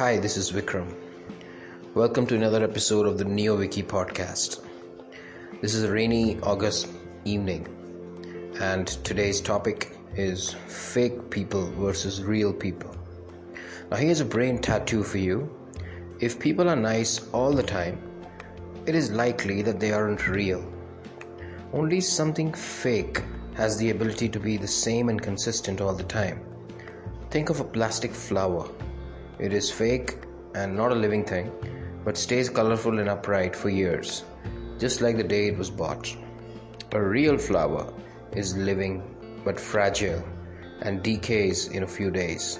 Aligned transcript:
Hi, 0.00 0.16
this 0.16 0.38
is 0.38 0.50
Vikram. 0.50 0.94
Welcome 1.92 2.26
to 2.28 2.34
another 2.34 2.64
episode 2.64 3.06
of 3.06 3.18
the 3.18 3.24
NeoViky 3.24 3.84
podcast. 3.84 4.64
This 5.60 5.74
is 5.74 5.82
a 5.82 5.92
rainy 5.92 6.40
August 6.40 6.88
evening, 7.26 7.68
and 8.58 8.86
today's 9.04 9.42
topic 9.42 9.98
is 10.14 10.54
fake 10.68 11.28
people 11.28 11.66
versus 11.72 12.22
real 12.22 12.50
people. 12.50 12.96
Now, 13.90 13.98
here's 13.98 14.22
a 14.22 14.24
brain 14.24 14.58
tattoo 14.58 15.02
for 15.02 15.18
you. 15.18 15.54
If 16.18 16.40
people 16.40 16.70
are 16.70 16.76
nice 16.76 17.28
all 17.32 17.52
the 17.52 17.62
time, 17.62 18.00
it 18.86 18.94
is 18.94 19.10
likely 19.10 19.60
that 19.60 19.80
they 19.80 19.92
aren't 19.92 20.26
real. 20.28 20.64
Only 21.74 22.00
something 22.00 22.54
fake 22.54 23.22
has 23.52 23.76
the 23.76 23.90
ability 23.90 24.30
to 24.30 24.40
be 24.40 24.56
the 24.56 24.66
same 24.66 25.10
and 25.10 25.20
consistent 25.20 25.82
all 25.82 25.94
the 25.94 26.04
time. 26.04 26.40
Think 27.28 27.50
of 27.50 27.60
a 27.60 27.64
plastic 27.64 28.12
flower 28.12 28.66
it 29.40 29.52
is 29.54 29.70
fake 29.70 30.18
and 30.54 30.76
not 30.76 30.92
a 30.92 30.94
living 30.94 31.24
thing, 31.24 31.50
but 32.04 32.16
stays 32.16 32.50
colorful 32.50 32.98
and 32.98 33.08
upright 33.08 33.56
for 33.56 33.70
years, 33.70 34.24
just 34.78 35.00
like 35.00 35.16
the 35.16 35.24
day 35.24 35.46
it 35.48 35.56
was 35.56 35.70
bought. 35.70 36.14
A 36.92 37.02
real 37.02 37.38
flower 37.38 37.92
is 38.32 38.56
living 38.56 39.02
but 39.44 39.58
fragile 39.58 40.22
and 40.82 41.02
decays 41.02 41.68
in 41.68 41.82
a 41.82 41.94
few 41.96 42.10
days. 42.10 42.58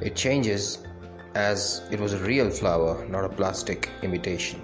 It 0.00 0.16
changes 0.16 0.78
as 1.34 1.82
it 1.90 2.00
was 2.00 2.12
a 2.12 2.24
real 2.24 2.50
flower, 2.50 3.06
not 3.08 3.24
a 3.24 3.28
plastic 3.28 3.90
imitation. 4.02 4.60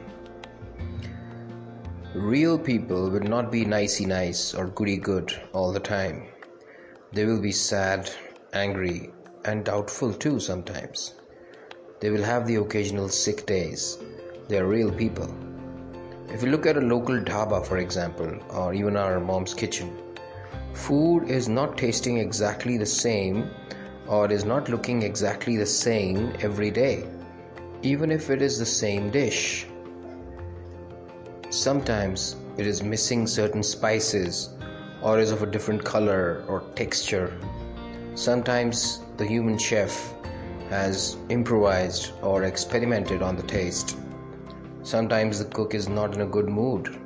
Real 2.14 2.58
people 2.58 3.10
will 3.10 3.20
not 3.20 3.50
be 3.50 3.64
nicey 3.64 4.06
nice 4.06 4.54
or 4.54 4.66
goody 4.68 4.96
good 4.96 5.32
all 5.52 5.72
the 5.72 5.80
time. 5.80 6.28
They 7.12 7.24
will 7.24 7.40
be 7.40 7.52
sad, 7.52 8.10
angry, 8.52 9.10
and 9.44 9.64
doubtful 9.64 10.12
too 10.12 10.40
sometimes. 10.40 11.14
They 12.04 12.10
will 12.10 12.22
have 12.22 12.46
the 12.46 12.56
occasional 12.56 13.08
sick 13.08 13.46
days. 13.46 13.96
They 14.48 14.58
are 14.58 14.66
real 14.66 14.92
people. 14.92 15.34
If 16.28 16.42
you 16.42 16.50
look 16.50 16.66
at 16.66 16.76
a 16.76 16.80
local 16.82 17.18
dhaba, 17.18 17.64
for 17.64 17.78
example, 17.78 18.30
or 18.50 18.74
even 18.74 18.98
our 18.98 19.18
mom's 19.20 19.54
kitchen, 19.54 19.90
food 20.74 21.30
is 21.30 21.48
not 21.48 21.78
tasting 21.78 22.18
exactly 22.18 22.76
the 22.76 22.84
same 22.84 23.48
or 24.06 24.30
is 24.30 24.44
not 24.44 24.68
looking 24.68 25.00
exactly 25.00 25.56
the 25.56 25.64
same 25.64 26.34
every 26.40 26.70
day, 26.70 27.08
even 27.80 28.10
if 28.10 28.28
it 28.28 28.42
is 28.42 28.58
the 28.58 28.66
same 28.66 29.08
dish. 29.08 29.66
Sometimes 31.48 32.36
it 32.58 32.66
is 32.66 32.82
missing 32.82 33.26
certain 33.26 33.62
spices 33.62 34.50
or 35.00 35.18
is 35.20 35.30
of 35.30 35.42
a 35.42 35.46
different 35.46 35.82
color 35.82 36.44
or 36.48 36.64
texture. 36.74 37.32
Sometimes 38.14 39.00
the 39.16 39.24
human 39.24 39.56
chef 39.56 40.12
has 40.70 41.16
improvised 41.28 42.12
or 42.22 42.44
experimented 42.44 43.22
on 43.22 43.36
the 43.36 43.42
taste. 43.42 43.96
Sometimes 44.82 45.38
the 45.38 45.44
cook 45.46 45.74
is 45.74 45.88
not 45.88 46.14
in 46.14 46.20
a 46.22 46.26
good 46.26 46.48
mood 46.48 47.00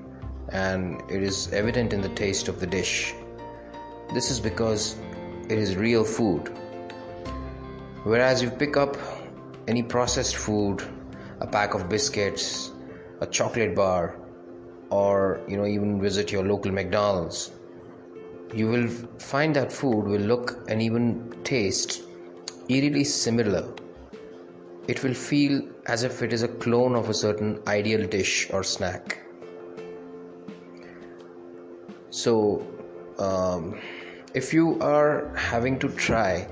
and 0.51 1.01
it 1.11 1.23
is 1.23 1.53
evident 1.53 1.93
in 1.93 2.01
the 2.01 2.09
taste 2.11 2.49
of 2.49 2.61
the 2.61 2.67
dish. 2.67 3.15
This 4.15 4.31
is 4.31 4.41
because 4.41 4.97
it 5.49 5.59
is 5.59 5.77
real 5.77 6.05
food. 6.05 6.51
Whereas 8.05 8.43
you 8.43 8.51
pick 8.51 8.77
up 8.77 8.97
any 9.67 9.83
processed 9.83 10.37
food, 10.37 10.83
a 11.41 11.47
pack 11.47 11.75
of 11.75 11.89
biscuits, 11.89 12.73
a 13.21 13.27
chocolate 13.27 13.75
bar, 13.75 14.17
or 14.91 15.41
you 15.47 15.57
know 15.57 15.67
even 15.67 16.01
visit 16.01 16.33
your 16.33 16.43
local 16.43 16.73
McDonald's, 16.73 17.51
you 18.55 18.69
will 18.69 18.89
find 19.19 19.55
that 19.57 19.71
food 19.71 20.07
will 20.07 20.21
look 20.21 20.65
and 20.69 20.81
even 20.81 21.35
taste 21.45 22.08
eerily 22.69 23.05
similar. 23.05 23.67
It 24.87 25.03
will 25.03 25.15
feel 25.15 25.63
as 25.87 26.03
if 26.03 26.23
it 26.23 26.33
is 26.33 26.43
a 26.43 26.49
clone 26.49 26.95
of 26.95 27.09
a 27.09 27.15
certain 27.15 27.61
ideal 27.67 28.07
dish 28.07 28.51
or 28.51 28.63
snack. 28.63 29.21
So, 32.11 32.67
um, 33.19 33.79
if 34.35 34.53
you 34.53 34.79
are 34.81 35.35
having 35.37 35.79
to 35.81 35.89
try 35.89 36.49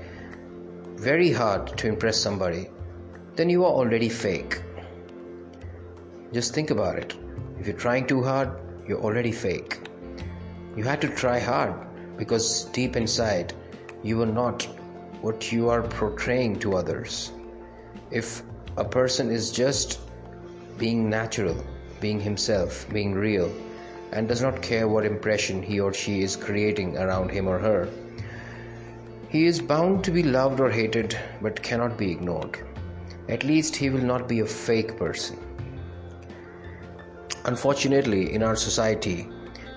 very 0.95 1.31
hard 1.31 1.77
to 1.77 1.87
impress 1.87 2.17
somebody, 2.17 2.69
then 3.35 3.49
you 3.49 3.63
are 3.65 3.71
already 3.71 4.09
fake. 4.09 4.61
Just 6.33 6.53
think 6.53 6.71
about 6.71 6.97
it. 6.97 7.15
If 7.59 7.67
you're 7.67 7.77
trying 7.77 8.07
too 8.07 8.23
hard, 8.23 8.49
you're 8.87 9.01
already 9.01 9.31
fake. 9.31 9.79
You 10.75 10.83
had 10.83 11.01
to 11.01 11.09
try 11.09 11.39
hard 11.39 11.73
because 12.17 12.65
deep 12.65 12.95
inside 12.95 13.53
you 14.03 14.17
were 14.17 14.25
not 14.25 14.67
what 15.27 15.51
you 15.51 15.67
are 15.67 15.83
portraying 15.83 16.57
to 16.57 16.73
others. 16.77 17.33
If 18.11 18.43
a 18.77 18.85
person 18.85 19.29
is 19.29 19.51
just 19.51 19.99
being 20.77 21.09
natural, 21.09 21.57
being 21.99 22.21
himself, 22.21 22.87
being 22.93 23.13
real, 23.13 23.51
and 24.13 24.29
does 24.29 24.41
not 24.41 24.61
care 24.61 24.87
what 24.87 25.05
impression 25.05 25.61
he 25.61 25.81
or 25.81 25.93
she 25.93 26.21
is 26.21 26.37
creating 26.37 26.97
around 26.97 27.29
him 27.29 27.45
or 27.45 27.59
her, 27.59 27.89
he 29.27 29.45
is 29.45 29.59
bound 29.59 30.05
to 30.05 30.11
be 30.11 30.23
loved 30.23 30.61
or 30.61 30.69
hated 30.69 31.19
but 31.41 31.61
cannot 31.61 31.97
be 31.97 32.09
ignored. 32.09 32.57
At 33.27 33.43
least 33.43 33.75
he 33.75 33.89
will 33.89 34.07
not 34.13 34.29
be 34.29 34.39
a 34.39 34.45
fake 34.45 34.97
person. 34.97 35.37
Unfortunately, 37.43 38.33
in 38.33 38.43
our 38.43 38.55
society, 38.55 39.27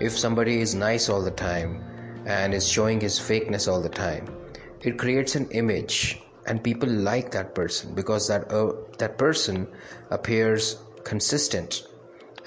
if 0.00 0.16
somebody 0.16 0.60
is 0.60 0.76
nice 0.76 1.08
all 1.08 1.22
the 1.22 1.32
time 1.32 1.82
and 2.24 2.54
is 2.54 2.68
showing 2.68 3.00
his 3.00 3.18
fakeness 3.18 3.66
all 3.66 3.80
the 3.80 3.96
time, 4.04 4.36
it 4.82 4.98
creates 4.98 5.36
an 5.36 5.48
image 5.50 6.22
and 6.46 6.62
people 6.62 6.88
like 6.88 7.30
that 7.30 7.54
person 7.54 7.94
because 7.94 8.26
that 8.28 8.50
uh, 8.50 8.72
that 8.98 9.18
person 9.18 9.66
appears 10.10 10.78
consistent 11.04 11.86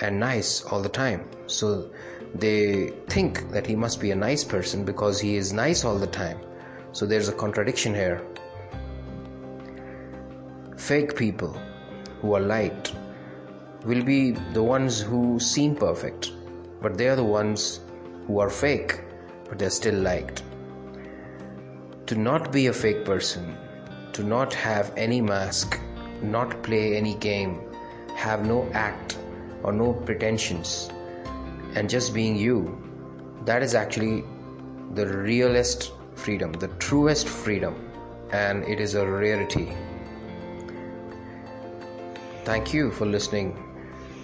and 0.02 0.20
nice 0.20 0.64
all 0.66 0.82
the 0.82 0.90
time. 0.90 1.30
So 1.48 1.92
they 2.36 2.90
think 3.08 3.52
that 3.52 3.68
he 3.68 3.76
must 3.76 4.02
be 4.02 4.12
a 4.12 4.16
nice 4.16 4.44
person 4.44 4.84
because 4.84 5.20
he 5.20 5.36
is 5.36 5.54
nice 5.54 5.86
all 5.86 5.98
the 5.98 6.08
time. 6.08 6.40
So 6.92 7.06
there's 7.06 7.30
a 7.30 7.34
contradiction 7.34 7.94
here. 7.94 8.22
Fake 10.78 11.16
people 11.16 11.56
who 12.22 12.34
are 12.34 12.42
liked 12.42 12.96
will 13.86 14.04
be 14.04 14.32
the 14.54 14.64
ones 14.64 15.02
who 15.02 15.40
seem 15.40 15.76
perfect 15.76 16.32
but 16.82 16.98
they 16.98 17.08
are 17.08 17.16
the 17.16 17.24
ones 17.24 17.82
who 18.28 18.40
are 18.40 18.50
fake 18.50 19.02
but 19.50 19.60
they're 19.60 19.70
still 19.70 19.96
liked 19.96 20.44
to 22.14 22.20
not 22.20 22.52
be 22.52 22.68
a 22.68 22.74
fake 22.74 23.04
person, 23.06 23.58
to 24.12 24.24
not 24.24 24.54
have 24.54 24.94
any 24.96 25.20
mask, 25.20 25.80
not 26.22 26.62
play 26.62 26.96
any 26.96 27.16
game, 27.16 27.60
have 28.16 28.46
no 28.46 28.70
act 28.74 29.18
or 29.64 29.74
no 29.74 29.94
pretensions, 29.94 30.92
and 31.74 31.90
just 31.90 32.14
being 32.14 32.36
you, 32.36 32.78
that 33.46 33.64
is 33.64 33.74
actually 33.74 34.24
the 34.94 35.08
realest 35.08 35.92
freedom, 36.14 36.54
the 36.54 36.68
truest 36.78 37.28
freedom, 37.28 37.74
and 38.32 38.64
it 38.66 38.80
is 38.80 38.94
a 38.94 39.08
rarity. 39.08 39.74
Thank 42.46 42.76
you 42.76 42.92
for 42.92 43.08
listening 43.08 43.58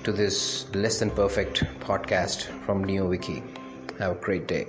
to 0.04 0.12
this 0.12 0.68
less 0.76 1.00
than 1.00 1.10
perfect 1.10 1.64
podcast 1.80 2.44
from 2.68 2.86
NeoViky. 2.86 3.42
Have 3.98 4.12
a 4.12 4.20
great 4.20 4.48
day. 4.48 4.68